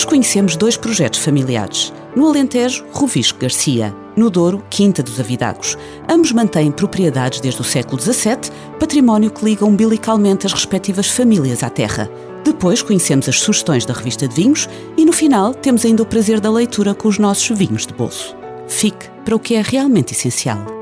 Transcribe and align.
Hoje 0.00 0.06
conhecemos 0.06 0.56
dois 0.56 0.78
projetos 0.78 1.20
familiares. 1.20 1.92
No 2.16 2.26
Alentejo, 2.26 2.86
Rovisco 2.90 3.38
Garcia. 3.38 3.94
No 4.16 4.30
Douro, 4.30 4.64
Quinta 4.70 5.02
dos 5.02 5.20
Avidagos. 5.20 5.76
Ambos 6.08 6.32
mantêm 6.32 6.72
propriedades 6.72 7.38
desde 7.38 7.60
o 7.60 7.64
século 7.64 8.00
XVII, 8.00 8.50
património 8.78 9.30
que 9.30 9.44
liga 9.44 9.66
umbilicalmente 9.66 10.46
as 10.46 10.54
respectivas 10.54 11.10
famílias 11.10 11.62
à 11.62 11.68
terra. 11.68 12.10
Depois 12.42 12.80
conhecemos 12.80 13.28
as 13.28 13.40
sugestões 13.40 13.84
da 13.84 13.92
revista 13.92 14.26
de 14.26 14.34
vinhos 14.34 14.70
e 14.96 15.04
no 15.04 15.12
final 15.12 15.52
temos 15.52 15.84
ainda 15.84 16.02
o 16.02 16.06
prazer 16.06 16.40
da 16.40 16.50
leitura 16.50 16.94
com 16.94 17.06
os 17.06 17.18
nossos 17.18 17.54
vinhos 17.54 17.86
de 17.86 17.92
bolso. 17.92 18.34
Fique 18.68 19.06
para 19.22 19.36
o 19.36 19.38
que 19.38 19.54
é 19.54 19.60
realmente 19.60 20.14
essencial. 20.14 20.79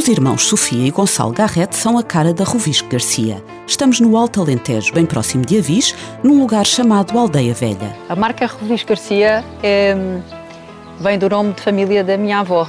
Os 0.00 0.08
irmãos 0.08 0.46
Sofia 0.46 0.86
e 0.86 0.90
Gonçalo 0.90 1.30
Garrett 1.30 1.76
são 1.76 1.98
a 1.98 2.02
cara 2.02 2.32
da 2.32 2.42
Rovisco 2.42 2.88
Garcia. 2.88 3.44
Estamos 3.66 4.00
no 4.00 4.16
Alto 4.16 4.40
Alentejo, 4.40 4.94
bem 4.94 5.04
próximo 5.04 5.44
de 5.44 5.58
Avis, 5.58 5.94
num 6.22 6.40
lugar 6.40 6.64
chamado 6.64 7.18
Aldeia 7.18 7.52
Velha. 7.52 7.94
A 8.08 8.16
marca 8.16 8.46
Rovisco 8.46 8.88
Garcia 8.88 9.44
é, 9.62 9.94
vem 10.98 11.18
do 11.18 11.28
nome 11.28 11.52
de 11.52 11.60
família 11.60 12.02
da 12.02 12.16
minha 12.16 12.38
avó, 12.38 12.66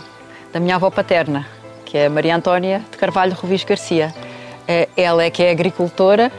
da 0.51 0.59
minha 0.59 0.75
avó 0.75 0.89
paterna, 0.89 1.47
que 1.85 1.97
é 1.97 2.09
Maria 2.09 2.35
Antónia 2.35 2.83
de 2.91 2.97
Carvalho 2.97 3.33
Rovisco 3.33 3.69
Garcia. 3.69 4.13
É, 4.67 4.89
ela 4.97 5.23
é 5.23 5.29
que 5.29 5.41
é 5.41 5.51
agricultora 5.51 6.29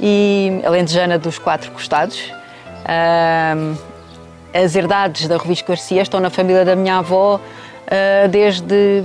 e 0.00 0.60
alentejana 0.64 1.20
dos 1.20 1.38
quatro 1.38 1.70
costados. 1.70 2.20
As 4.52 4.74
herdades 4.74 5.28
da 5.28 5.36
Rovisco 5.36 5.68
Garcia 5.68 6.02
estão 6.02 6.18
na 6.18 6.30
família 6.30 6.64
da 6.64 6.74
minha 6.74 6.96
avó 6.96 7.40
ah, 7.86 8.26
desde 8.26 9.02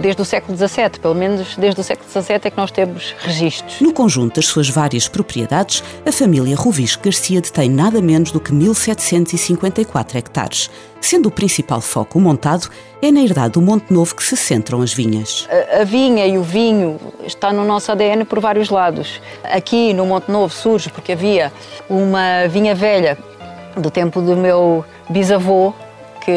desde 0.00 0.22
o 0.22 0.24
século 0.24 0.56
XVII, 0.56 1.00
pelo 1.00 1.14
menos 1.14 1.56
desde 1.56 1.80
o 1.80 1.84
século 1.84 2.08
XVII 2.08 2.40
é 2.44 2.50
que 2.50 2.56
nós 2.56 2.70
temos 2.70 3.14
registros. 3.20 3.80
No 3.80 3.92
conjunto 3.92 4.36
das 4.36 4.46
suas 4.46 4.68
várias 4.68 5.08
propriedades, 5.08 5.82
a 6.04 6.12
família 6.12 6.56
Rovisco 6.56 7.04
Garcia 7.04 7.40
detém 7.40 7.70
nada 7.70 8.00
menos 8.00 8.32
do 8.32 8.40
que 8.40 8.52
1.754 8.52 10.16
hectares, 10.16 10.70
sendo 11.00 11.28
o 11.28 11.30
principal 11.30 11.80
foco 11.80 12.18
montado 12.20 12.68
é 13.00 13.10
na 13.10 13.20
herdade 13.20 13.54
do 13.54 13.62
Monte 13.62 13.92
Novo 13.92 14.14
que 14.14 14.22
se 14.22 14.36
centram 14.36 14.80
as 14.80 14.92
vinhas. 14.92 15.48
A, 15.50 15.80
a, 15.80 15.84
vinha 15.84 16.26
e 16.26 16.38
o 16.38 16.42
vinho 16.42 16.98
está 17.24 17.52
no 17.52 17.64
nosso 17.64 17.90
ADN 17.90 18.24
por 18.24 18.40
vários 18.40 18.70
lados. 18.70 19.20
Aqui 19.44 19.92
no 19.92 20.06
Monte 20.06 20.30
Novo 20.30 20.54
surge 20.54 20.90
porque 20.90 21.12
havia 21.12 21.52
uma 21.88 22.46
vinha 22.48 22.74
velha 22.74 23.18
do 23.76 23.90
tempo 23.90 24.20
do 24.20 24.36
meu 24.36 24.84
bisavô 25.08 25.72
que 26.24 26.30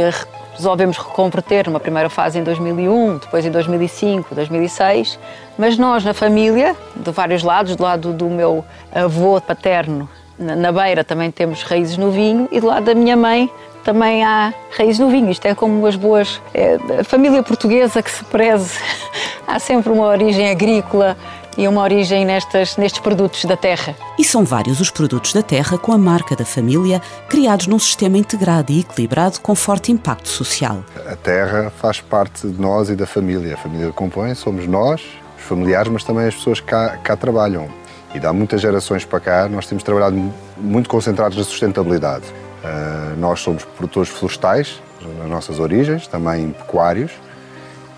resolvemos 0.55 0.97
reconverter 0.97 1.67
numa 1.67 1.79
primeira 1.79 2.09
fase 2.09 2.39
em 2.39 2.43
2001, 2.43 3.17
depois 3.17 3.45
em 3.45 3.51
2005, 3.51 4.33
2006, 4.33 5.19
mas 5.57 5.77
nós 5.77 6.03
na 6.03 6.13
família, 6.13 6.75
de 6.95 7.11
vários 7.11 7.43
lados, 7.43 7.75
do 7.75 7.83
lado 7.83 8.13
do 8.13 8.29
meu 8.29 8.63
avô 8.93 9.39
paterno, 9.39 10.09
na 10.37 10.71
beira 10.71 11.03
também 11.03 11.31
temos 11.31 11.63
raízes 11.63 11.97
no 11.97 12.11
vinho 12.11 12.47
e 12.51 12.59
do 12.59 12.67
lado 12.67 12.85
da 12.85 12.93
minha 12.93 13.15
mãe 13.15 13.49
também 13.85 14.23
há 14.25 14.53
raízes 14.75 14.99
no 14.99 15.09
vinho. 15.09 15.29
Isto 15.29 15.45
é 15.45 15.53
como 15.53 15.85
as 15.85 15.95
boas. 15.95 16.41
É, 16.53 16.77
a 16.99 17.03
família 17.03 17.43
portuguesa 17.43 18.01
que 18.01 18.09
se 18.09 18.23
preze. 18.25 18.79
há 19.47 19.59
sempre 19.59 19.93
uma 19.93 20.07
origem 20.07 20.49
agrícola 20.49 21.15
e 21.57 21.67
uma 21.67 21.81
origem 21.81 22.25
nestas, 22.25 22.77
nestes 22.77 23.01
produtos 23.01 23.45
da 23.45 23.55
terra. 23.55 23.95
E 24.17 24.23
são 24.23 24.43
vários 24.43 24.79
os 24.79 24.89
produtos 24.89 25.33
da 25.33 25.41
terra 25.41 25.77
com 25.77 25.91
a 25.91 25.97
marca 25.97 26.35
da 26.35 26.45
família, 26.45 27.01
criados 27.29 27.67
num 27.67 27.79
sistema 27.79 28.17
integrado 28.17 28.71
e 28.71 28.81
equilibrado 28.81 29.39
com 29.39 29.55
forte 29.55 29.91
impacto 29.91 30.27
social. 30.27 30.83
A 31.09 31.15
terra 31.15 31.71
faz 31.77 32.01
parte 32.01 32.47
de 32.47 32.61
nós 32.61 32.89
e 32.89 32.95
da 32.95 33.05
família. 33.05 33.55
A 33.55 33.57
família 33.57 33.91
compõe, 33.91 34.33
somos 34.35 34.67
nós, 34.67 35.01
os 35.37 35.43
familiares, 35.43 35.91
mas 35.91 36.03
também 36.03 36.27
as 36.27 36.35
pessoas 36.35 36.59
que 36.59 36.67
cá, 36.67 36.97
cá 36.97 37.15
trabalham. 37.15 37.67
E 38.13 38.19
dá 38.19 38.31
muitas 38.31 38.61
gerações 38.61 39.03
para 39.03 39.19
cá, 39.19 39.49
nós 39.49 39.67
temos 39.67 39.83
trabalhado 39.83 40.15
muito 40.57 40.89
concentrados 40.89 41.37
na 41.37 41.43
sustentabilidade. 41.43 42.25
Uh, 42.63 43.19
nós 43.19 43.41
somos 43.41 43.63
produtores 43.63 44.09
florestais, 44.09 44.81
nas 45.19 45.29
nossas 45.29 45.59
origens, 45.59 46.07
também 46.07 46.49
pecuários, 46.51 47.11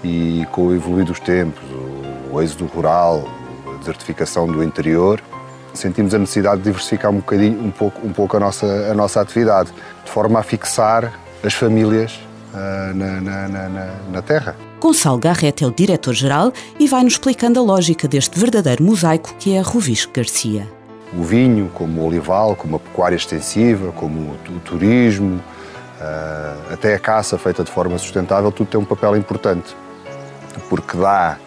e 0.03 0.45
com 0.51 0.67
o 0.67 0.75
evoluir 0.75 1.05
dos 1.05 1.19
tempos, 1.19 1.63
o 2.31 2.41
êxodo 2.41 2.65
rural, 2.65 3.23
desertificação 3.87 4.47
do 4.47 4.63
interior, 4.63 5.21
sentimos 5.73 6.13
a 6.13 6.19
necessidade 6.19 6.57
de 6.57 6.63
diversificar 6.63 7.11
um 7.11 7.17
bocadinho, 7.17 7.63
um 7.63 7.71
pouco, 7.71 8.05
um 8.05 8.11
pouco 8.11 8.37
a, 8.37 8.39
nossa, 8.39 8.65
a 8.65 8.93
nossa 8.93 9.21
atividade, 9.21 9.71
de 10.03 10.11
forma 10.11 10.39
a 10.39 10.43
fixar 10.43 11.13
as 11.43 11.53
famílias 11.53 12.19
uh, 12.53 12.93
na, 12.93 13.21
na, 13.21 13.47
na, 13.47 13.93
na 14.11 14.21
terra. 14.21 14.55
Gonçalo 14.79 15.17
Garrett 15.17 15.63
é 15.63 15.67
o 15.67 15.71
diretor-geral 15.71 16.51
e 16.79 16.87
vai-nos 16.87 17.13
explicando 17.13 17.59
a 17.59 17.63
lógica 17.63 18.07
deste 18.07 18.39
verdadeiro 18.39 18.83
mosaico 18.83 19.33
que 19.39 19.55
é 19.55 19.59
a 19.59 19.63
Rovisco 19.63 20.11
Garcia. 20.13 20.67
O 21.17 21.23
vinho, 21.23 21.71
como 21.73 22.01
o 22.01 22.05
olival, 22.05 22.55
como 22.55 22.75
a 22.75 22.79
pecuária 22.79 23.15
extensiva, 23.15 23.91
como 23.93 24.35
o 24.49 24.59
turismo, 24.59 25.37
uh, 25.37 26.73
até 26.73 26.95
a 26.95 26.99
caça 26.99 27.37
feita 27.37 27.63
de 27.63 27.71
forma 27.71 27.97
sustentável, 27.97 28.51
tudo 28.51 28.67
tem 28.67 28.79
um 28.79 28.85
papel 28.85 29.15
importante, 29.15 29.75
porque 30.69 30.97
dá 30.97 31.37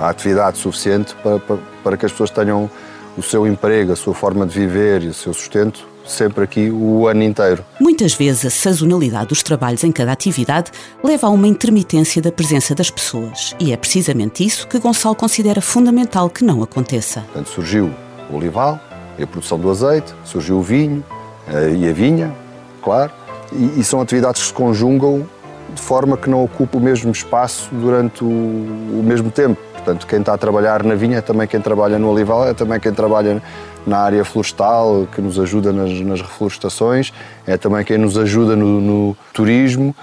a 0.00 0.08
atividade 0.08 0.58
suficiente 0.58 1.14
para, 1.22 1.38
para, 1.38 1.58
para 1.82 1.96
que 1.96 2.06
as 2.06 2.12
pessoas 2.12 2.30
tenham 2.30 2.70
o 3.16 3.22
seu 3.22 3.46
emprego, 3.46 3.92
a 3.92 3.96
sua 3.96 4.14
forma 4.14 4.46
de 4.46 4.58
viver 4.58 5.02
e 5.02 5.08
o 5.08 5.14
seu 5.14 5.34
sustento 5.34 5.86
sempre 6.08 6.42
aqui 6.42 6.70
o 6.70 7.06
ano 7.06 7.22
inteiro. 7.22 7.64
Muitas 7.78 8.14
vezes 8.14 8.44
a 8.46 8.50
sazonalidade 8.50 9.28
dos 9.28 9.42
trabalhos 9.42 9.84
em 9.84 9.92
cada 9.92 10.10
atividade 10.10 10.70
leva 11.04 11.26
a 11.26 11.30
uma 11.30 11.46
intermitência 11.46 12.20
da 12.22 12.32
presença 12.32 12.74
das 12.74 12.90
pessoas 12.90 13.54
e 13.60 13.72
é 13.72 13.76
precisamente 13.76 14.44
isso 14.44 14.66
que 14.66 14.78
Gonçalo 14.78 15.14
considera 15.14 15.60
fundamental 15.60 16.30
que 16.30 16.42
não 16.42 16.62
aconteça. 16.62 17.20
Portanto, 17.20 17.50
surgiu 17.50 17.90
o 18.30 18.36
olival 18.36 18.80
e 19.18 19.22
a 19.22 19.26
produção 19.26 19.58
do 19.58 19.70
azeite, 19.70 20.14
surgiu 20.24 20.58
o 20.58 20.62
vinho 20.62 21.04
eh, 21.48 21.74
e 21.76 21.88
a 21.88 21.92
vinha, 21.92 22.34
claro, 22.82 23.12
e, 23.52 23.80
e 23.80 23.84
são 23.84 24.00
atividades 24.00 24.40
que 24.40 24.48
se 24.48 24.54
conjugam 24.54 25.28
de 25.74 25.80
forma 25.80 26.16
que 26.16 26.28
não 26.28 26.42
ocupe 26.42 26.76
o 26.76 26.80
mesmo 26.80 27.10
espaço 27.12 27.68
durante 27.72 28.24
o, 28.24 28.28
o 28.28 29.02
mesmo 29.04 29.30
tempo. 29.30 29.60
Portanto, 29.72 30.06
quem 30.06 30.20
está 30.20 30.34
a 30.34 30.38
trabalhar 30.38 30.82
na 30.82 30.94
vinha 30.94 31.18
é 31.18 31.20
também 31.20 31.46
quem 31.46 31.60
trabalha 31.60 31.98
no 31.98 32.10
olival, 32.10 32.46
é 32.46 32.54
também 32.54 32.78
quem 32.78 32.92
trabalha 32.92 33.42
na 33.86 33.98
área 33.98 34.24
florestal, 34.24 35.06
que 35.14 35.20
nos 35.20 35.38
ajuda 35.38 35.72
nas, 35.72 35.90
nas 36.00 36.20
reflorestações, 36.20 37.12
é 37.46 37.56
também 37.56 37.84
quem 37.84 37.96
nos 37.96 38.18
ajuda 38.18 38.54
no, 38.54 38.80
no 38.80 39.16
turismo 39.32 39.94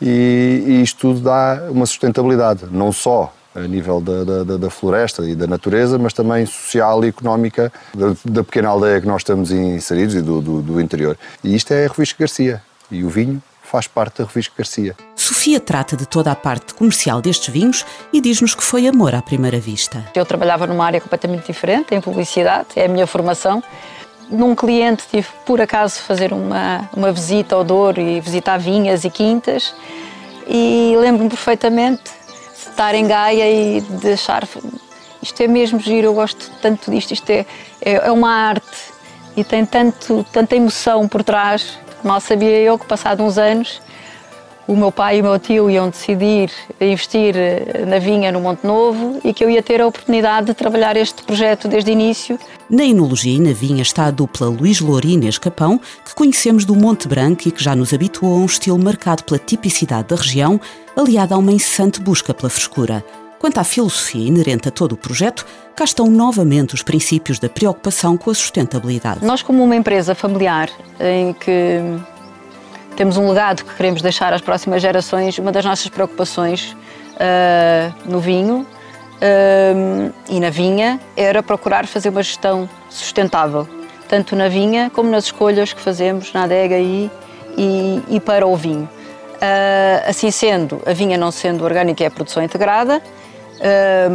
e, 0.00 0.64
e, 0.66 0.82
isto 0.82 1.00
tudo 1.00 1.20
dá 1.20 1.68
uma 1.70 1.86
sustentabilidade, 1.86 2.66
não 2.70 2.92
só 2.92 3.32
a 3.54 3.60
nível 3.60 4.00
da, 4.00 4.44
da, 4.44 4.56
da 4.56 4.70
floresta 4.70 5.22
e 5.28 5.34
da 5.34 5.46
natureza, 5.46 5.98
mas 5.98 6.12
também 6.12 6.46
social 6.46 7.04
e 7.04 7.08
económica 7.08 7.72
da, 7.94 8.14
da 8.24 8.44
pequena 8.44 8.68
aldeia 8.68 9.00
que 9.00 9.06
nós 9.06 9.20
estamos 9.20 9.50
inseridos 9.50 10.14
e 10.14 10.22
do, 10.22 10.40
do, 10.40 10.62
do 10.62 10.80
interior. 10.80 11.16
E 11.44 11.54
isto 11.54 11.72
é 11.72 11.84
a 11.84 11.88
Revista 11.88 12.16
Garcia 12.18 12.62
e 12.90 13.04
o 13.04 13.08
vinho 13.08 13.42
faz 13.62 13.86
parte 13.86 14.18
da 14.18 14.28
Revista 14.28 14.52
Garcia. 14.56 14.96
Sofia 15.32 15.58
trata 15.58 15.96
de 15.96 16.04
toda 16.04 16.30
a 16.30 16.36
parte 16.36 16.74
comercial 16.74 17.22
destes 17.22 17.48
vinhos 17.48 17.86
e 18.12 18.20
diz-nos 18.20 18.54
que 18.54 18.62
foi 18.62 18.86
amor 18.86 19.14
à 19.14 19.22
primeira 19.22 19.58
vista. 19.58 20.04
Eu 20.14 20.26
trabalhava 20.26 20.66
numa 20.66 20.84
área 20.84 21.00
completamente 21.00 21.46
diferente, 21.46 21.94
em 21.94 22.02
publicidade, 22.02 22.68
é 22.76 22.84
a 22.84 22.88
minha 22.88 23.06
formação. 23.06 23.64
Num 24.28 24.54
cliente 24.54 25.04
tive, 25.10 25.26
por 25.46 25.58
acaso, 25.58 26.02
fazer 26.02 26.34
uma, 26.34 26.86
uma 26.94 27.10
visita 27.10 27.54
ao 27.54 27.64
Douro 27.64 27.98
e 27.98 28.20
visitar 28.20 28.58
vinhas 28.58 29.04
e 29.04 29.10
quintas 29.10 29.74
e 30.46 30.94
lembro-me 30.98 31.30
perfeitamente 31.30 32.02
de 32.02 32.68
estar 32.68 32.94
em 32.94 33.06
Gaia 33.06 33.50
e 33.50 33.80
de 33.80 34.12
achar 34.12 34.46
isto 35.22 35.42
é 35.42 35.48
mesmo 35.48 35.80
giro, 35.80 36.08
eu 36.08 36.14
gosto 36.14 36.50
tanto 36.60 36.90
disto, 36.90 37.12
isto 37.12 37.30
é, 37.30 37.46
é, 37.80 37.92
é 37.94 38.12
uma 38.12 38.30
arte 38.30 38.92
e 39.34 39.42
tem 39.42 39.64
tanto, 39.64 40.26
tanta 40.30 40.54
emoção 40.54 41.08
por 41.08 41.24
trás 41.24 41.78
Mal 42.02 42.20
sabia 42.20 42.58
eu 42.58 42.76
que, 42.78 42.86
passados 42.86 43.24
uns 43.24 43.38
anos, 43.38 43.80
o 44.66 44.76
meu 44.76 44.92
pai 44.92 45.18
e 45.18 45.20
o 45.20 45.24
meu 45.24 45.38
tio 45.38 45.68
iam 45.68 45.90
decidir 45.90 46.50
investir 46.80 47.34
eh, 47.36 47.84
na 47.86 47.98
vinha 47.98 48.30
no 48.30 48.40
Monte 48.40 48.66
Novo 48.66 49.20
e 49.24 49.32
que 49.32 49.44
eu 49.44 49.50
ia 49.50 49.62
ter 49.62 49.80
a 49.80 49.86
oportunidade 49.86 50.46
de 50.46 50.54
trabalhar 50.54 50.96
este 50.96 51.22
projeto 51.22 51.68
desde 51.68 51.90
o 51.90 51.92
início. 51.92 52.38
Na 52.70 52.84
enologia 52.84 53.36
e 53.36 53.40
na 53.40 53.52
vinha 53.52 53.82
está 53.82 54.06
a 54.06 54.10
dupla 54.10 54.48
Luís 54.48 54.80
Louro 54.80 55.06
e 55.06 55.12
Inês 55.12 55.38
Capão, 55.38 55.80
que 56.04 56.14
conhecemos 56.14 56.64
do 56.64 56.74
Monte 56.74 57.08
Branco 57.08 57.48
e 57.48 57.50
que 57.50 57.62
já 57.62 57.74
nos 57.74 57.92
habituou 57.92 58.34
a 58.34 58.38
um 58.38 58.46
estilo 58.46 58.78
marcado 58.78 59.24
pela 59.24 59.38
tipicidade 59.38 60.08
da 60.08 60.16
região, 60.16 60.60
aliada 60.96 61.34
a 61.34 61.38
uma 61.38 61.52
incessante 61.52 62.00
busca 62.00 62.32
pela 62.32 62.48
frescura. 62.48 63.04
Quanto 63.38 63.58
à 63.58 63.64
filosofia 63.64 64.28
inerente 64.28 64.68
a 64.68 64.70
todo 64.70 64.92
o 64.92 64.96
projeto, 64.96 65.44
cá 65.74 65.82
estão 65.82 66.08
novamente 66.08 66.74
os 66.74 66.82
princípios 66.82 67.40
da 67.40 67.48
preocupação 67.48 68.16
com 68.16 68.30
a 68.30 68.34
sustentabilidade. 68.34 69.24
Nós, 69.24 69.42
como 69.42 69.64
uma 69.64 69.74
empresa 69.74 70.14
familiar 70.14 70.70
em 71.00 71.32
que 71.32 71.80
temos 72.96 73.16
um 73.16 73.28
legado 73.28 73.64
que 73.64 73.74
queremos 73.74 74.02
deixar 74.02 74.32
às 74.32 74.40
próximas 74.40 74.82
gerações. 74.82 75.38
Uma 75.38 75.52
das 75.52 75.64
nossas 75.64 75.88
preocupações 75.88 76.76
uh, 77.12 77.94
no 78.04 78.20
vinho 78.20 78.66
uh, 78.66 80.12
e 80.28 80.40
na 80.40 80.50
vinha 80.50 81.00
era 81.16 81.42
procurar 81.42 81.86
fazer 81.86 82.10
uma 82.10 82.22
gestão 82.22 82.68
sustentável, 82.90 83.66
tanto 84.08 84.36
na 84.36 84.48
vinha 84.48 84.90
como 84.90 85.10
nas 85.10 85.24
escolhas 85.24 85.72
que 85.72 85.80
fazemos 85.80 86.32
na 86.32 86.44
adega 86.44 86.78
e, 86.78 87.10
e, 87.56 88.02
e 88.08 88.20
para 88.20 88.46
o 88.46 88.56
vinho. 88.56 88.88
Uh, 89.34 90.08
assim 90.08 90.30
sendo, 90.30 90.80
a 90.86 90.92
vinha 90.92 91.18
não 91.18 91.30
sendo 91.30 91.64
orgânica 91.64 92.04
é 92.04 92.10
produção 92.10 92.42
integrada, 92.42 93.02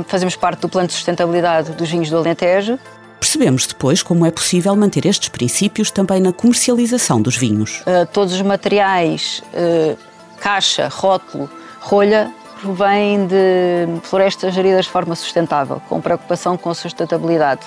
fazemos 0.08 0.36
parte 0.36 0.60
do 0.60 0.68
plano 0.68 0.88
de 0.88 0.94
sustentabilidade 0.94 1.72
dos 1.72 1.90
vinhos 1.90 2.10
do 2.10 2.18
Alentejo, 2.18 2.78
Percebemos 3.20 3.66
depois 3.66 4.04
como 4.04 4.26
é 4.26 4.32
possível 4.32 4.76
manter 4.76 5.06
estes 5.06 5.30
princípios 5.30 5.92
também 5.92 6.22
na 6.22 6.32
comercialização 6.32 7.22
dos 7.22 7.36
vinhos. 7.36 7.82
Uh, 7.82 8.06
todos 8.12 8.34
os 8.34 8.42
materiais, 8.42 9.44
uh, 9.54 9.98
caixa, 10.40 10.88
rótulo, 10.88 11.50
rolha, 11.80 12.32
provém 12.62 13.28
de 13.28 14.02
florestas 14.04 14.54
geridas 14.54 14.86
de 14.86 14.92
forma 14.92 15.16
sustentável, 15.16 15.82
com 15.88 16.02
preocupação 16.02 16.58
com 16.58 16.70
a 16.70 16.76
sustentabilidade. 16.76 17.62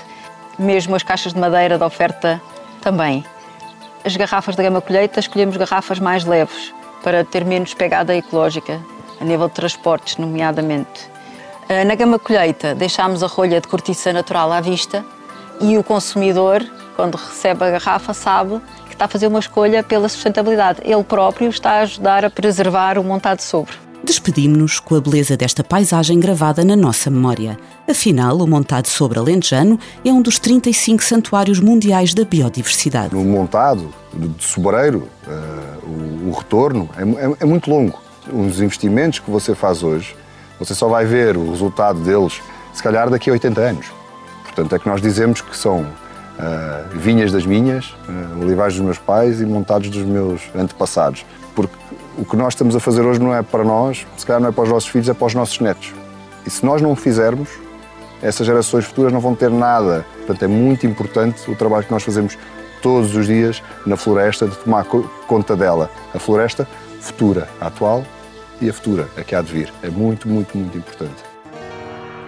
Mesmo 0.59 0.95
as 0.95 1.03
caixas 1.03 1.33
de 1.33 1.39
madeira 1.39 1.79
da 1.79 1.87
oferta 1.87 2.41
também. 2.81 3.25
As 4.05 4.17
garrafas 4.17 4.57
da 4.57 4.63
gama 4.63 4.81
colheita, 4.81 5.21
escolhemos 5.21 5.57
garrafas 5.57 5.99
mais 5.99 6.25
leves, 6.25 6.73
para 7.03 7.25
ter 7.25 7.45
menos 7.45 7.75
pegada 7.75 8.15
ecológica, 8.15 8.81
a 9.21 9.25
nível 9.25 9.49
de 9.49 9.55
transportes, 9.55 10.17
nomeadamente. 10.17 11.09
Uh, 11.69 11.85
na 11.87 11.95
gama 11.95 12.19
colheita, 12.19 12.75
deixámos 12.75 13.23
a 13.23 13.27
rolha 13.27 13.61
de 13.61 13.69
cortiça 13.69 14.13
natural 14.13 14.53
à 14.53 14.61
vista, 14.61 15.05
e 15.61 15.77
o 15.77 15.85
consumidor, 15.85 16.65
quando 16.97 17.17
recebe 17.17 17.65
a 17.65 17.71
garrafa, 17.71 18.15
sabe 18.15 18.61
que 18.87 18.95
está 18.95 19.05
a 19.05 19.09
fazer 19.09 19.27
uma 19.27 19.39
escolha 19.39 19.83
pela 19.83 20.09
sustentabilidade. 20.09 20.81
Ele 20.85 21.05
próprio 21.05 21.49
está 21.49 21.73
a 21.73 21.81
ajudar 21.81 22.25
a 22.25 22.31
preservar 22.31 22.99
o 22.99 23.05
montado 23.05 23.41
sobre. 23.41 23.75
Despedimos-nos 24.03 24.81
com 24.81 24.95
a 24.95 25.01
beleza 25.01 25.37
desta 25.37 25.63
paisagem 25.63 26.19
gravada 26.19 26.65
na 26.65 26.75
nossa 26.75 27.11
memória. 27.11 27.59
Afinal, 27.89 28.39
o 28.39 28.47
Montado 28.47 28.89
Sobre 28.89 29.19
Alentejano 29.19 29.79
é 30.03 30.11
um 30.11 30.23
dos 30.23 30.39
35 30.39 31.03
santuários 31.05 31.61
mundiais 31.61 32.15
da 32.15 32.25
biodiversidade. 32.25 33.15
No 33.15 33.23
montado 33.23 33.93
de 34.15 34.43
sobreiro, 34.43 35.07
uh, 35.27 35.87
o, 35.87 36.31
o, 36.31 36.33
retorno 36.33 36.89
é, 36.97 37.03
é, 37.03 37.37
é 37.41 37.45
muito 37.45 37.71
longo. 37.71 38.01
Os 38.33 38.61
investimentos 38.61 39.19
que 39.19 39.31
você 39.31 39.55
faz 39.55 39.83
hoje, 39.83 40.17
você 40.59 40.75
só 40.75 40.89
vai 40.89 41.05
ver 41.05 41.37
o 41.37 41.51
resultado 41.51 42.01
deles, 42.01 42.41
se 42.73 42.83
calhar, 42.83 43.11
daqui 43.11 43.29
a 43.29 43.35
80 43.35 43.61
anos. 43.61 44.00
Portanto, 44.51 44.75
é 44.75 44.79
que 44.79 44.89
nós 44.89 45.01
dizemos 45.01 45.41
que 45.41 45.57
são 45.57 45.81
uh, 45.81 45.87
vinhas 46.93 47.31
das 47.33 47.47
minhas, 47.47 47.87
uh, 47.87 48.43
olivais 48.43 48.75
dos 48.75 48.83
meus 48.83 48.99
pais 48.99 49.41
e 49.41 49.47
montados 49.47 49.89
dos 49.89 50.03
meus 50.03 50.43
antepassados. 50.55 51.25
Porque 51.55 51.75
o 52.19 52.25
que 52.25 52.37
nós 52.37 52.55
estamos 52.55 52.75
a 52.75 52.81
fazer 52.81 53.03
hoje 53.03 53.21
não 53.21 53.35
é 53.35 53.43
para 53.43 53.65
nós, 53.65 54.07
se 54.17 54.27
calhar 54.27 54.41
não 54.41 54.49
é 54.49 54.53
para 54.53 54.65
os 54.65 54.71
nossos 54.71 54.89
filhos, 54.89 55.09
é 55.09 55.15
para 55.15 55.27
os 55.27 55.35
nossos 55.35 55.59
netos. 55.61 55.95
E 56.45 56.51
se 56.51 56.65
nós 56.65 56.83
não 56.83 56.93
o 56.93 56.97
fizermos, 56.97 57.49
essas 58.23 58.47
gerações 58.47 58.85
futuras 58.85 59.13
não 59.13 59.21
vão 59.21 59.35
ter 59.35 59.51
nada. 59.51 60.05
Portanto, 60.19 60.43
é 60.43 60.49
muito 60.49 60.87
importante 60.87 61.51
o 61.51 61.55
trabalho 61.55 61.85
que 61.85 61.93
nós 61.93 62.03
fazemos 62.03 62.37
todos 62.83 63.15
os 63.15 63.27
dias 63.27 63.63
na 63.87 63.97
floresta, 63.97 64.47
de 64.47 64.57
tomar 64.57 64.85
conta 64.85 65.57
dela. 65.57 65.91
A 66.15 66.19
floresta 66.19 66.67
futura, 67.01 67.49
a 67.61 67.69
atual 67.69 68.05
e 68.61 68.69
a 68.69 68.73
futura, 68.73 69.09
a 69.17 69.23
que 69.23 69.35
há 69.35 69.43
de 69.43 69.53
vir. 69.53 69.73
É 69.83 69.89
muito, 69.89 70.29
muito, 70.29 70.57
muito 70.57 70.77
importante. 70.77 71.30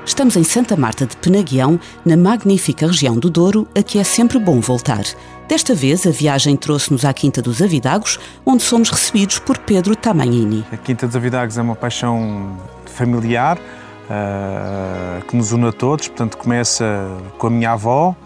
Estamos 0.05 0.37
em 0.37 0.43
Santa 0.43 0.77
Marta 0.77 1.07
de 1.07 1.17
Penaguião, 1.17 1.79
na 2.05 2.17
magnífica 2.17 2.89
região 2.89 3.17
do 3.17 3.31
Douro, 3.31 3.69
a 3.73 3.83
que 3.85 4.01
é 4.01 4.05
sempre 4.05 4.37
bom 4.39 4.61
voltar. 4.61 5.05
Desta 5.47 5.77
vez, 5.77 6.05
a 6.07 6.11
viagem 6.11 6.57
trouxe-nos 6.57 7.05
à 7.05 7.13
Quinta 7.13 7.41
dos 7.41 7.63
Avidagos, 7.63 8.19
onde 8.45 8.65
somos 8.65 8.91
recebidos 8.91 9.39
por 9.39 9.59
Pedro 9.59 9.95
Tamanini. 9.95 10.65
A 10.73 10.77
Quinta 10.77 11.07
dos 11.07 11.15
Avidagos 11.15 11.57
é 11.57 11.63
uma 11.63 11.77
paixão 11.77 12.59
familiar 12.87 13.59
uh, 13.59 15.25
que 15.25 15.37
nos 15.37 15.53
une 15.53 15.69
a 15.69 15.73
todos. 15.73 16.09
Portanto, 16.09 16.37
começa 16.37 17.09
com 17.39 17.47
a 17.47 17.51
minha 17.51 17.71
avó, 17.71 18.17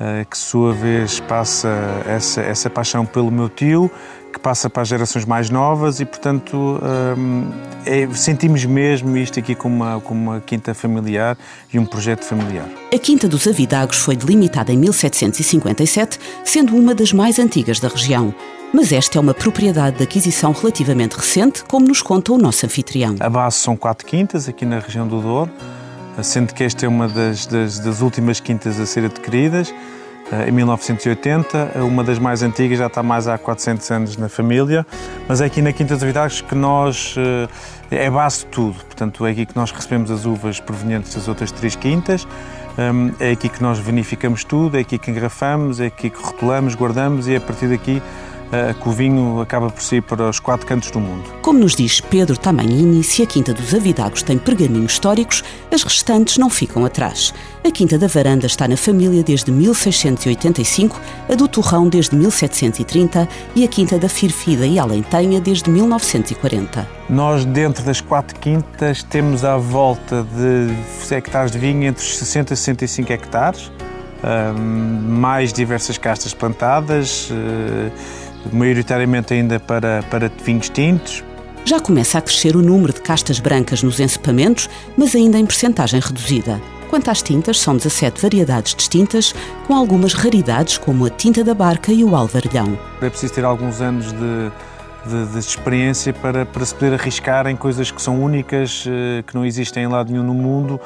uh, 0.00 0.24
que, 0.28 0.36
sua 0.36 0.72
vez, 0.72 1.20
passa 1.20 1.68
essa, 2.06 2.40
essa 2.40 2.70
paixão 2.70 3.04
pelo 3.04 3.30
meu 3.30 3.48
tio, 3.48 3.90
que 4.36 4.40
passa 4.40 4.68
para 4.68 4.82
as 4.82 4.88
gerações 4.88 5.24
mais 5.24 5.48
novas 5.48 5.98
e, 5.98 6.04
portanto, 6.04 6.78
hum, 7.16 7.50
é, 7.86 8.06
sentimos 8.12 8.64
mesmo 8.66 9.16
isto 9.16 9.38
aqui 9.38 9.54
como 9.54 9.76
uma, 9.76 10.00
como 10.00 10.30
uma 10.30 10.40
quinta 10.40 10.74
familiar 10.74 11.38
e 11.72 11.78
um 11.78 11.86
projeto 11.86 12.22
familiar. 12.22 12.68
A 12.92 12.98
Quinta 12.98 13.26
dos 13.26 13.46
Avidagos 13.46 13.96
foi 13.96 14.14
delimitada 14.14 14.70
em 14.70 14.76
1757, 14.76 16.18
sendo 16.44 16.76
uma 16.76 16.94
das 16.94 17.14
mais 17.14 17.38
antigas 17.38 17.80
da 17.80 17.88
região. 17.88 18.34
Mas 18.74 18.92
esta 18.92 19.16
é 19.16 19.20
uma 19.20 19.32
propriedade 19.32 19.96
de 19.96 20.02
aquisição 20.02 20.52
relativamente 20.52 21.14
recente, 21.14 21.64
como 21.64 21.86
nos 21.86 22.02
conta 22.02 22.32
o 22.32 22.36
nosso 22.36 22.66
anfitrião. 22.66 23.16
A 23.20 23.30
base 23.30 23.56
são 23.56 23.74
quatro 23.74 24.06
quintas 24.06 24.48
aqui 24.48 24.66
na 24.66 24.80
região 24.80 25.08
do 25.08 25.20
Douro, 25.20 25.50
sendo 26.22 26.54
que 26.54 26.64
esta 26.64 26.86
é 26.86 26.88
uma 26.88 27.08
das, 27.08 27.46
das, 27.46 27.78
das 27.78 28.00
últimas 28.00 28.40
quintas 28.40 28.80
a 28.80 28.86
ser 28.86 29.04
adquiridas. 29.04 29.72
Eh, 30.32 30.48
em 30.48 30.52
1980, 30.52 31.82
uma 31.82 32.02
das 32.02 32.18
mais 32.18 32.42
antigas, 32.42 32.78
já 32.78 32.86
está 32.86 33.02
mais 33.02 33.28
há 33.28 33.38
400 33.38 33.90
anos 33.90 34.16
na 34.16 34.28
família, 34.28 34.84
mas 35.28 35.40
é 35.40 35.44
aqui 35.44 35.62
na 35.62 35.72
Quinta 35.72 35.94
dos 35.94 36.02
Vidagos 36.02 36.40
que 36.40 36.54
nós, 36.54 37.14
eh, 37.16 37.48
é 38.06 38.10
base 38.10 38.40
de 38.40 38.46
tudo, 38.46 38.74
portanto 38.84 39.24
é 39.24 39.30
aqui 39.30 39.46
que 39.46 39.54
nós 39.54 39.70
recebemos 39.70 40.10
as 40.10 40.24
uvas 40.24 40.58
provenientes 40.58 41.14
das 41.14 41.28
outras 41.28 41.52
três 41.52 41.76
quintas, 41.76 42.26
ehm, 42.76 43.10
é 43.20 43.30
aqui 43.30 43.48
que 43.48 43.62
nós 43.62 43.78
vinificamos 43.78 44.42
tudo, 44.42 44.76
é 44.76 44.80
aqui 44.80 44.98
que 44.98 45.10
engrafamos, 45.12 45.78
é 45.78 45.86
aqui 45.86 46.10
que 46.10 46.20
rotulamos, 46.20 46.74
guardamos 46.74 47.28
e 47.28 47.36
a 47.36 47.40
partir 47.40 47.68
daqui 47.68 48.02
que 48.80 48.88
o 48.88 48.92
vinho 48.92 49.40
acaba 49.40 49.70
por 49.70 49.82
sair 49.82 50.00
para 50.00 50.28
os 50.28 50.38
quatro 50.38 50.66
cantos 50.66 50.90
do 50.90 51.00
mundo. 51.00 51.24
Como 51.42 51.58
nos 51.58 51.74
diz 51.74 52.00
Pedro 52.00 52.36
Tamanini, 52.36 53.02
se 53.02 53.22
a 53.22 53.26
Quinta 53.26 53.52
dos 53.52 53.74
Avidagos 53.74 54.22
tem 54.22 54.38
pergaminhos 54.38 54.92
históricos, 54.92 55.42
as 55.72 55.82
restantes 55.82 56.38
não 56.38 56.48
ficam 56.48 56.84
atrás. 56.84 57.34
A 57.64 57.70
Quinta 57.70 57.98
da 57.98 58.06
Varanda 58.06 58.46
está 58.46 58.68
na 58.68 58.76
família 58.76 59.22
desde 59.22 59.50
1685, 59.50 61.00
a 61.28 61.34
do 61.34 61.48
Torrão 61.48 61.88
desde 61.88 62.14
1730 62.14 63.28
e 63.54 63.64
a 63.64 63.68
Quinta 63.68 63.98
da 63.98 64.08
Firfida 64.08 64.66
e 64.66 64.78
Alentenha 64.78 65.40
desde 65.40 65.68
1940. 65.70 66.88
Nós, 67.08 67.44
dentro 67.44 67.84
das 67.84 68.00
quatro 68.00 68.38
quintas, 68.38 69.02
temos 69.02 69.44
à 69.44 69.56
volta 69.56 70.24
de 70.24 71.14
hectares 71.14 71.50
de 71.50 71.58
vinho 71.58 71.84
entre 71.84 72.04
os 72.04 72.16
60 72.18 72.54
e 72.54 72.56
65 72.56 73.12
hectares, 73.12 73.72
mais 74.64 75.52
diversas 75.52 75.98
castas 75.98 76.34
plantadas 76.34 77.30
eh, 77.30 77.90
maioritariamente 78.52 79.34
ainda 79.34 79.58
para, 79.58 80.02
para 80.04 80.30
vinhos 80.44 80.68
tintos. 80.68 81.24
Já 81.64 81.80
começa 81.80 82.18
a 82.18 82.20
crescer 82.20 82.54
o 82.54 82.62
número 82.62 82.92
de 82.92 83.00
castas 83.00 83.40
brancas 83.40 83.82
nos 83.82 83.98
encepamentos, 83.98 84.70
mas 84.96 85.14
ainda 85.14 85.38
em 85.38 85.44
percentagem 85.44 85.98
reduzida. 85.98 86.60
Quanto 86.88 87.10
às 87.10 87.22
tintas, 87.22 87.58
são 87.58 87.76
17 87.76 88.22
variedades 88.22 88.74
distintas, 88.74 89.34
com 89.66 89.74
algumas 89.74 90.14
raridades 90.14 90.78
como 90.78 91.04
a 91.04 91.10
tinta 91.10 91.42
da 91.42 91.54
barca 91.54 91.92
e 91.92 92.04
o 92.04 92.14
alvarilhão. 92.14 92.78
É 93.02 93.10
preciso 93.10 93.34
ter 93.34 93.44
alguns 93.44 93.80
anos 93.80 94.12
de, 94.12 94.52
de, 95.06 95.32
de, 95.32 95.38
experiência 95.38 96.12
para, 96.12 96.46
para 96.46 96.64
se 96.64 96.74
poder 96.74 96.94
arriscar 96.94 97.48
em 97.48 97.56
coisas 97.56 97.90
que 97.90 98.00
são 98.00 98.22
únicas, 98.22 98.84
eh, 98.86 99.24
que 99.26 99.34
não 99.34 99.44
existem 99.44 99.82
em 99.82 99.88
lado 99.88 100.12
nenhum 100.12 100.24
no 100.24 100.34
mundo, 100.34 100.80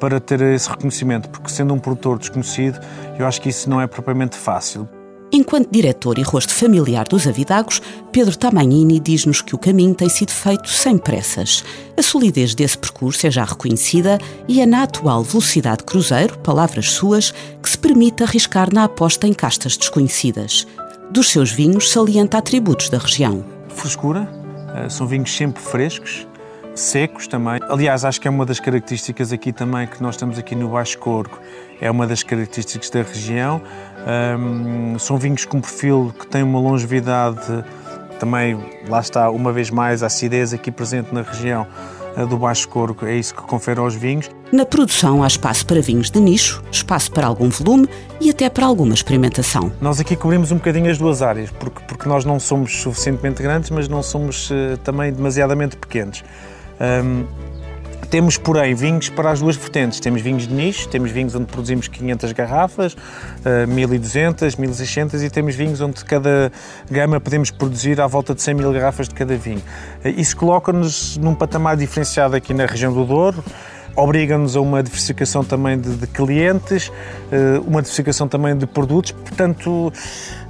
para 0.00 0.18
ter 0.18 0.40
esse 0.40 0.68
reconhecimento, 0.68 1.28
porque 1.30 1.48
sendo 1.48 1.72
um 1.72 1.78
produtor 1.78 2.18
desconhecido, 2.18 2.80
eu 3.16 3.26
acho 3.26 3.40
que 3.40 3.48
isso 3.48 3.70
não 3.70 3.80
é 3.80 3.86
propriamente 3.86 4.36
fácil. 4.36 4.88
Enquanto 5.36 5.68
diretor 5.68 6.16
e 6.16 6.22
rosto 6.22 6.54
familiar 6.54 7.08
dos 7.08 7.26
Avidagos, 7.26 7.82
Pedro 8.12 8.38
Tamagnini 8.38 9.00
diz-nos 9.00 9.42
que 9.42 9.52
o 9.52 9.58
caminho 9.58 9.92
tem 9.92 10.08
sido 10.08 10.30
feito 10.30 10.68
sem 10.68 10.96
pressas. 10.96 11.64
A 11.98 12.02
solidez 12.04 12.54
desse 12.54 12.78
percurso 12.78 13.26
é 13.26 13.32
já 13.32 13.42
reconhecida 13.42 14.16
e 14.46 14.60
é 14.60 14.66
na 14.66 14.84
atual 14.84 15.24
velocidade 15.24 15.82
cruzeiro, 15.82 16.38
palavras 16.38 16.92
suas, 16.92 17.32
que 17.60 17.68
se 17.68 17.76
permite 17.76 18.22
arriscar 18.22 18.72
na 18.72 18.84
aposta 18.84 19.26
em 19.26 19.32
castas 19.32 19.76
desconhecidas. 19.76 20.68
Dos 21.10 21.30
seus 21.30 21.50
vinhos 21.50 21.90
salienta 21.90 22.38
atributos 22.38 22.88
da 22.88 22.98
região. 22.98 23.44
Frescura, 23.70 24.28
eh, 24.76 24.88
são 24.88 25.04
vinhos 25.04 25.34
sempre 25.34 25.60
frescos, 25.60 26.28
secos 26.76 27.26
também. 27.26 27.58
Aliás, 27.68 28.04
acho 28.04 28.20
que 28.20 28.28
é 28.28 28.30
uma 28.30 28.46
das 28.46 28.60
características 28.60 29.32
aqui 29.32 29.52
também 29.52 29.88
que 29.88 30.00
nós 30.00 30.14
estamos 30.14 30.38
aqui 30.38 30.54
no 30.54 30.68
Baixo 30.68 30.96
Corgo, 30.98 31.36
é 31.84 31.90
uma 31.90 32.06
das 32.06 32.22
características 32.22 32.88
da 32.88 33.02
região. 33.02 33.60
Um, 34.38 34.98
são 34.98 35.18
vinhos 35.18 35.44
com 35.44 35.60
perfil 35.60 36.14
que 36.18 36.26
tem 36.26 36.42
uma 36.42 36.58
longevidade 36.58 37.62
também, 38.18 38.58
lá 38.88 39.00
está, 39.00 39.28
uma 39.28 39.52
vez 39.52 39.68
mais, 39.70 40.02
a 40.02 40.06
acidez 40.06 40.54
aqui 40.54 40.70
presente 40.70 41.12
na 41.14 41.20
região 41.20 41.66
do 42.28 42.38
Baixo 42.38 42.68
Corgo, 42.68 43.06
é 43.06 43.16
isso 43.16 43.34
que 43.34 43.42
confere 43.42 43.80
aos 43.80 43.94
vinhos. 43.94 44.30
Na 44.52 44.64
produção 44.64 45.22
há 45.22 45.26
espaço 45.26 45.66
para 45.66 45.80
vinhos 45.80 46.10
de 46.10 46.20
nicho, 46.20 46.62
espaço 46.70 47.10
para 47.10 47.26
algum 47.26 47.48
volume 47.48 47.88
e 48.20 48.30
até 48.30 48.48
para 48.48 48.64
alguma 48.64 48.94
experimentação. 48.94 49.72
Nós 49.80 49.98
aqui 50.00 50.14
cobrimos 50.14 50.52
um 50.52 50.56
bocadinho 50.56 50.90
as 50.90 50.96
duas 50.96 51.22
áreas, 51.22 51.50
porque, 51.50 51.80
porque 51.88 52.08
nós 52.08 52.24
não 52.24 52.38
somos 52.38 52.80
suficientemente 52.82 53.42
grandes, 53.42 53.68
mas 53.70 53.88
não 53.88 54.02
somos 54.02 54.48
uh, 54.50 54.78
também 54.84 55.12
demasiadamente 55.12 55.76
pequenos. 55.76 56.22
Um, 56.80 57.24
Temos, 58.14 58.38
porém, 58.38 58.76
vinhos 58.76 59.08
para 59.08 59.32
as 59.32 59.40
duas 59.40 59.56
vertentes. 59.56 59.98
Temos 59.98 60.22
vinhos 60.22 60.46
de 60.46 60.54
nicho, 60.54 60.88
temos 60.88 61.10
vinhos 61.10 61.34
onde 61.34 61.46
produzimos 61.46 61.88
500 61.88 62.30
garrafas, 62.30 62.96
1200, 63.66 64.54
1600 64.54 65.20
e 65.20 65.28
temos 65.28 65.56
vinhos 65.56 65.80
onde 65.80 66.04
cada 66.04 66.52
gama 66.88 67.18
podemos 67.18 67.50
produzir 67.50 68.00
à 68.00 68.06
volta 68.06 68.32
de 68.32 68.40
100 68.40 68.54
mil 68.54 68.72
garrafas 68.72 69.08
de 69.08 69.16
cada 69.16 69.36
vinho. 69.36 69.60
Isso 70.04 70.36
coloca-nos 70.36 71.16
num 71.16 71.34
patamar 71.34 71.76
diferenciado 71.76 72.36
aqui 72.36 72.54
na 72.54 72.66
região 72.66 72.94
do 72.94 73.04
Douro 73.04 73.42
obriga-nos 73.96 74.56
a 74.56 74.60
uma 74.60 74.82
diversificação 74.82 75.44
também 75.44 75.78
de, 75.78 75.94
de, 75.96 76.06
clientes, 76.08 76.90
eh, 77.30 77.60
uma 77.64 77.80
diversificação 77.80 78.26
também 78.26 78.56
de 78.56 78.66
produtos, 78.66 79.12
portanto, 79.12 79.92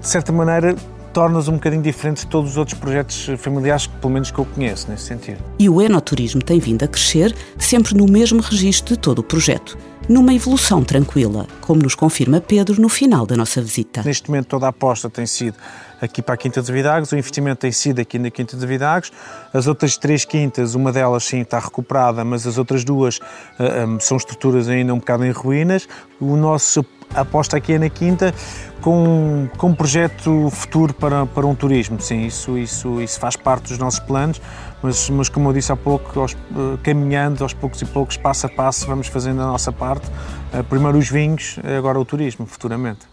de 0.00 0.08
certa 0.08 0.32
maneira, 0.32 0.74
torna-nos 1.14 1.46
um 1.46 1.54
bocadinho 1.54 1.80
diferente 1.80 2.22
de 2.22 2.26
todos 2.26 2.50
os 2.50 2.56
outros 2.56 2.78
projetos 2.78 3.30
familiares, 3.38 3.86
pelo 3.86 4.12
menos 4.12 4.30
que 4.30 4.38
eu 4.38 4.44
conheço, 4.44 4.90
nesse 4.90 5.04
sentido. 5.04 5.38
E 5.58 5.70
o 5.70 5.80
enoturismo 5.80 6.42
tem 6.42 6.58
vindo 6.58 6.84
a 6.84 6.88
crescer, 6.88 7.34
sempre 7.56 7.94
no 7.94 8.06
mesmo 8.06 8.42
registro 8.42 8.94
de 8.94 9.00
todo 9.00 9.20
o 9.20 9.22
projeto 9.22 9.78
numa 10.08 10.34
evolução 10.34 10.84
tranquila, 10.84 11.46
como 11.60 11.82
nos 11.82 11.94
confirma 11.94 12.40
Pedro 12.40 12.80
no 12.80 12.88
final 12.88 13.24
da 13.24 13.36
nossa 13.36 13.62
visita. 13.62 14.02
Neste 14.04 14.28
momento 14.28 14.48
toda 14.48 14.66
a 14.66 14.68
aposta 14.68 15.08
tem 15.08 15.26
sido 15.26 15.56
aqui 16.00 16.20
para 16.20 16.34
a 16.34 16.36
Quinta 16.36 16.60
dos 16.60 16.68
Vidagos, 16.68 17.12
o 17.12 17.16
investimento 17.16 17.60
tem 17.60 17.72
sido 17.72 18.00
aqui 18.00 18.18
na 18.18 18.30
Quinta 18.30 18.56
dos 18.56 18.64
Vidagos. 18.66 19.10
As 19.52 19.66
outras 19.66 19.96
três 19.96 20.24
quintas, 20.24 20.74
uma 20.74 20.92
delas 20.92 21.24
sim 21.24 21.40
está 21.40 21.58
recuperada, 21.58 22.24
mas 22.24 22.46
as 22.46 22.58
outras 22.58 22.84
duas 22.84 23.16
uh, 23.16 23.22
eh, 23.60 23.86
um, 23.86 23.98
são 23.98 24.16
estruturas 24.16 24.68
ainda 24.68 24.92
um 24.92 24.98
bocado 24.98 25.24
em 25.24 25.30
ruínas. 25.30 25.88
O 26.20 26.36
nosso 26.36 26.84
aposta 27.14 27.56
aqui 27.56 27.72
é 27.72 27.78
na 27.78 27.88
Quinta 27.88 28.34
com, 28.84 29.48
com 29.56 29.68
um 29.68 29.74
projeto 29.74 30.50
futuro 30.50 30.92
para, 30.92 31.24
para 31.24 31.46
um 31.46 31.54
turismo. 31.54 31.98
Sim, 31.98 32.26
isso, 32.26 32.58
isso, 32.58 33.00
isso 33.00 33.18
faz 33.18 33.34
parte 33.34 33.68
dos 33.68 33.78
nossos 33.78 33.98
planos, 33.98 34.38
mas, 34.82 35.08
mas 35.08 35.30
como 35.30 35.48
eu 35.48 35.54
disse 35.54 35.72
há 35.72 35.76
pouco, 35.76 36.20
aos, 36.20 36.34
uh, 36.34 36.78
caminhando 36.82 37.42
aos 37.42 37.54
poucos 37.54 37.80
e 37.80 37.86
poucos, 37.86 38.18
passo 38.18 38.44
a 38.44 38.48
passo, 38.50 38.86
vamos 38.86 39.06
fazendo 39.06 39.40
a 39.40 39.46
nossa 39.46 39.72
parte. 39.72 40.06
Uh, 40.52 40.62
primeiro 40.68 40.98
os 40.98 41.08
vinhos, 41.08 41.58
agora 41.78 41.98
o 41.98 42.04
turismo, 42.04 42.44
futuramente. 42.44 43.06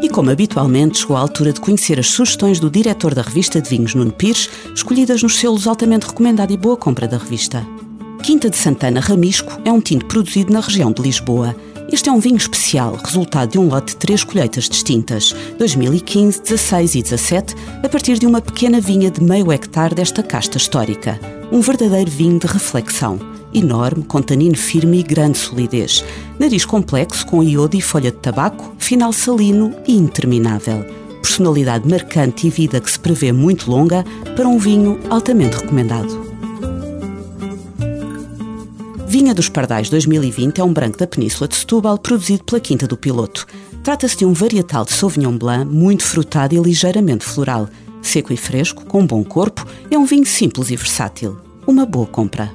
E 0.00 0.08
como 0.08 0.30
habitualmente, 0.30 0.98
chegou 0.98 1.16
a 1.16 1.20
altura 1.20 1.52
de 1.52 1.60
conhecer 1.60 1.98
as 1.98 2.06
sugestões 2.06 2.60
do 2.60 2.70
diretor 2.70 3.12
da 3.12 3.22
revista 3.22 3.60
de 3.60 3.68
vinhos, 3.68 3.92
Nuno 3.92 4.12
Pires, 4.12 4.48
escolhidas 4.72 5.20
nos 5.24 5.40
selos 5.40 5.66
altamente 5.66 6.06
recomendado 6.06 6.52
e 6.52 6.56
boa 6.56 6.76
compra 6.76 7.08
da 7.08 7.18
revista. 7.18 7.66
Quinta 8.22 8.48
de 8.48 8.56
Santana 8.56 9.00
Ramisco 9.00 9.60
é 9.64 9.72
um 9.72 9.80
tinto 9.80 10.06
produzido 10.06 10.52
na 10.52 10.60
região 10.60 10.92
de 10.92 11.02
Lisboa. 11.02 11.56
Este 11.90 12.08
é 12.08 12.12
um 12.12 12.18
vinho 12.18 12.36
especial, 12.36 12.96
resultado 12.96 13.52
de 13.52 13.58
um 13.58 13.68
lote 13.68 13.92
de 13.92 13.96
três 13.96 14.24
colheitas 14.24 14.68
distintas, 14.68 15.34
2015, 15.56 16.42
16 16.42 16.94
e 16.96 17.02
17, 17.02 17.54
a 17.84 17.88
partir 17.88 18.18
de 18.18 18.26
uma 18.26 18.40
pequena 18.40 18.80
vinha 18.80 19.08
de 19.08 19.22
meio 19.22 19.52
hectare 19.52 19.94
desta 19.94 20.20
casta 20.22 20.56
histórica. 20.56 21.20
Um 21.52 21.60
verdadeiro 21.60 22.10
vinho 22.10 22.40
de 22.40 22.46
reflexão 22.48 23.20
enorme, 23.54 24.02
com 24.02 24.20
tanino 24.20 24.56
firme 24.56 24.98
e 24.98 25.02
grande 25.04 25.38
solidez. 25.38 26.04
Nariz 26.38 26.64
complexo, 26.64 27.24
com 27.24 27.42
iodo 27.42 27.76
e 27.76 27.80
folha 27.80 28.10
de 28.10 28.18
tabaco, 28.18 28.74
final 28.78 29.12
salino 29.12 29.72
e 29.86 29.94
interminável. 29.94 30.84
Personalidade 31.22 31.88
marcante 31.88 32.48
e 32.48 32.50
vida 32.50 32.80
que 32.80 32.90
se 32.90 32.98
prevê 32.98 33.30
muito 33.30 33.70
longa 33.70 34.04
para 34.34 34.48
um 34.48 34.58
vinho 34.58 34.98
altamente 35.08 35.56
recomendado. 35.56 36.25
Vinha 39.18 39.32
dos 39.32 39.48
Pardais 39.48 39.88
2020 39.88 40.60
é 40.60 40.62
um 40.62 40.74
branco 40.74 40.98
da 40.98 41.06
Península 41.06 41.48
de 41.48 41.56
Setúbal 41.56 41.96
produzido 41.96 42.44
pela 42.44 42.60
Quinta 42.60 42.86
do 42.86 42.98
Piloto. 42.98 43.46
Trata-se 43.82 44.18
de 44.18 44.26
um 44.26 44.34
varietal 44.34 44.84
de 44.84 44.92
Sauvignon 44.92 45.38
Blanc 45.38 45.64
muito 45.64 46.02
frutado 46.02 46.54
e 46.54 46.58
ligeiramente 46.58 47.24
floral. 47.24 47.66
Seco 48.02 48.30
e 48.30 48.36
fresco, 48.36 48.84
com 48.84 49.06
bom 49.06 49.24
corpo, 49.24 49.66
é 49.90 49.96
um 49.96 50.04
vinho 50.04 50.26
simples 50.26 50.70
e 50.70 50.76
versátil. 50.76 51.38
Uma 51.66 51.86
boa 51.86 52.04
compra. 52.04 52.52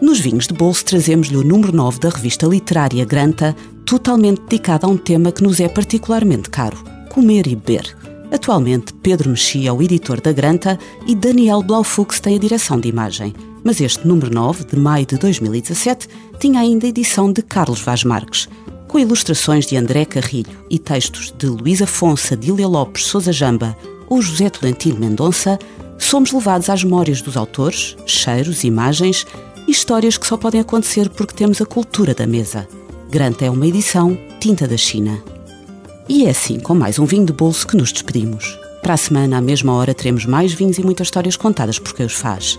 Nos 0.00 0.20
vinhos 0.20 0.46
de 0.46 0.54
bolso 0.54 0.84
trazemos-lhe 0.84 1.36
o 1.36 1.42
número 1.42 1.72
9 1.72 1.98
da 1.98 2.08
revista 2.08 2.46
literária 2.46 3.04
Granta, 3.04 3.56
totalmente 3.84 4.42
dedicada 4.42 4.86
a 4.86 4.90
um 4.90 4.96
tema 4.96 5.32
que 5.32 5.42
nos 5.42 5.58
é 5.58 5.68
particularmente 5.68 6.50
caro: 6.50 6.78
comer 7.08 7.48
e 7.48 7.56
beber. 7.56 7.96
Atualmente, 8.30 8.94
Pedro 8.94 9.30
Mexia 9.30 9.70
é 9.70 9.72
o 9.72 9.82
editor 9.82 10.20
da 10.20 10.30
Granta 10.30 10.78
e 11.04 11.16
Daniel 11.16 11.64
Blaufux 11.64 12.20
tem 12.20 12.36
a 12.36 12.38
direção 12.38 12.78
de 12.78 12.88
imagem. 12.88 13.34
Mas 13.62 13.80
este 13.80 14.06
número 14.06 14.32
9, 14.32 14.64
de 14.64 14.76
maio 14.76 15.06
de 15.06 15.16
2017, 15.18 16.08
tinha 16.38 16.60
ainda 16.60 16.86
edição 16.86 17.32
de 17.32 17.42
Carlos 17.42 17.80
Vaz 17.80 18.04
Marques, 18.04 18.48
com 18.88 18.98
ilustrações 18.98 19.66
de 19.66 19.76
André 19.76 20.04
Carrilho 20.04 20.58
e 20.68 20.78
textos 20.78 21.32
de 21.36 21.46
Luísa 21.46 21.84
Afonso, 21.84 22.36
Dília 22.36 22.66
Lopes, 22.66 23.06
Sousa 23.06 23.32
Jamba 23.32 23.76
ou 24.08 24.20
José 24.20 24.50
Tolentino 24.50 24.98
Mendonça, 24.98 25.58
somos 25.96 26.32
levados 26.32 26.68
às 26.68 26.82
memórias 26.82 27.22
dos 27.22 27.36
autores, 27.36 27.96
cheiros, 28.06 28.64
imagens 28.64 29.26
e 29.68 29.70
histórias 29.70 30.16
que 30.16 30.26
só 30.26 30.36
podem 30.36 30.60
acontecer 30.60 31.08
porque 31.10 31.34
temos 31.34 31.60
a 31.60 31.66
cultura 31.66 32.14
da 32.14 32.26
mesa. 32.26 32.66
Granta 33.08 33.44
é 33.44 33.50
uma 33.50 33.66
edição 33.66 34.18
Tinta 34.40 34.66
da 34.66 34.76
China. 34.76 35.22
E 36.08 36.26
é 36.26 36.30
assim, 36.30 36.58
com 36.58 36.74
mais 36.74 36.98
um 36.98 37.04
vinho 37.04 37.26
de 37.26 37.32
bolso, 37.32 37.66
que 37.66 37.76
nos 37.76 37.92
despedimos. 37.92 38.58
Para 38.82 38.94
a 38.94 38.96
semana, 38.96 39.38
à 39.38 39.40
mesma 39.40 39.72
hora, 39.74 39.94
teremos 39.94 40.26
mais 40.26 40.52
vinhos 40.52 40.78
e 40.78 40.82
muitas 40.82 41.06
histórias 41.06 41.36
contadas 41.36 41.78
por 41.78 41.94
quem 41.94 42.06
os 42.06 42.14
faz. 42.14 42.58